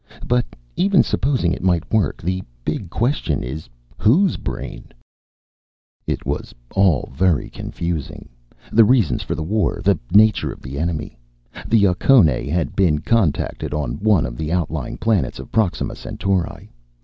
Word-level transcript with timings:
"But 0.25 0.45
even 0.75 1.03
supposing 1.03 1.53
it 1.53 1.61
might 1.61 1.93
work, 1.93 2.23
the 2.23 2.41
big 2.65 2.89
question 2.89 3.43
is 3.43 3.69
whose 3.99 4.35
brain?" 4.35 4.85
It 6.07 6.25
was 6.25 6.55
all 6.73 7.11
very 7.13 7.51
confusing, 7.51 8.27
the 8.71 8.83
reasons 8.83 9.21
for 9.21 9.35
the 9.35 9.43
war, 9.43 9.79
the 9.83 9.99
nature 10.11 10.51
of 10.51 10.63
the 10.63 10.79
enemy. 10.79 11.19
The 11.67 11.77
Yucconae 11.77 12.49
had 12.49 12.75
been 12.75 12.97
contacted 12.97 13.75
on 13.75 13.99
one 13.99 14.25
of 14.25 14.37
the 14.37 14.51
outlying 14.51 14.97
planets 14.97 15.37
of 15.37 15.51
Proxima 15.51 15.95
Centauri. 15.95 16.71